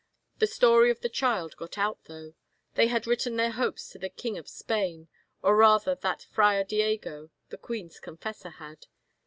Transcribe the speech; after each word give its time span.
The 0.39 0.47
story 0.47 0.89
of 0.89 1.01
the 1.01 1.09
child 1.09 1.55
got 1.57 1.77
out, 1.77 2.05
though. 2.05 2.33
They 2.73 2.87
had 2.87 3.05
written 3.05 3.35
their 3.35 3.51
hopes 3.51 3.87
to 3.89 3.99
the 3.99 4.09
King 4.09 4.35
of 4.35 4.49
Spain, 4.49 5.09
or 5.43 5.55
rather 5.55 5.93
that 5.93 6.23
Friar 6.31 6.63
Diego, 6.63 7.29
the 7.49 7.57
queen's 7.59 7.99
con 7.99 8.17
fessor, 8.17 8.49
had. 8.49 8.87